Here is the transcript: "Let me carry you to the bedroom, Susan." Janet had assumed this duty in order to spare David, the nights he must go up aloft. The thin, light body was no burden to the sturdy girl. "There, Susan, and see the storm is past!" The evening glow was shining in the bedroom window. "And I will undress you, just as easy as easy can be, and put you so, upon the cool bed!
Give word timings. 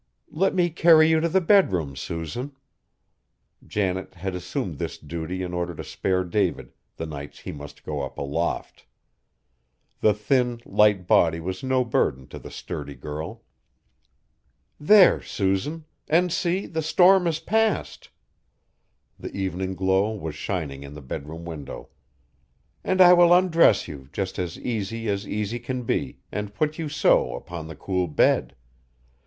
"Let 0.31 0.55
me 0.55 0.71
carry 0.71 1.09
you 1.09 1.19
to 1.19 1.29
the 1.29 1.39
bedroom, 1.41 1.95
Susan." 1.95 2.53
Janet 3.67 4.15
had 4.15 4.33
assumed 4.33 4.79
this 4.79 4.97
duty 4.97 5.43
in 5.43 5.53
order 5.53 5.75
to 5.75 5.83
spare 5.83 6.23
David, 6.23 6.73
the 6.97 7.05
nights 7.05 7.41
he 7.41 7.51
must 7.51 7.83
go 7.83 8.01
up 8.01 8.17
aloft. 8.17 8.87
The 9.99 10.15
thin, 10.15 10.59
light 10.65 11.05
body 11.05 11.39
was 11.39 11.61
no 11.61 11.85
burden 11.85 12.27
to 12.29 12.39
the 12.39 12.49
sturdy 12.49 12.95
girl. 12.95 13.43
"There, 14.79 15.21
Susan, 15.21 15.85
and 16.07 16.33
see 16.33 16.65
the 16.65 16.81
storm 16.81 17.27
is 17.27 17.39
past!" 17.39 18.09
The 19.19 19.29
evening 19.37 19.75
glow 19.75 20.15
was 20.15 20.33
shining 20.33 20.81
in 20.81 20.95
the 20.95 21.03
bedroom 21.03 21.45
window. 21.45 21.89
"And 22.83 23.01
I 23.01 23.13
will 23.13 23.31
undress 23.31 23.87
you, 23.87 24.09
just 24.11 24.39
as 24.39 24.57
easy 24.57 25.07
as 25.09 25.27
easy 25.27 25.59
can 25.59 25.83
be, 25.83 26.17
and 26.31 26.55
put 26.55 26.79
you 26.79 26.89
so, 26.89 27.35
upon 27.35 27.67
the 27.67 27.75
cool 27.75 28.07
bed! 28.07 28.55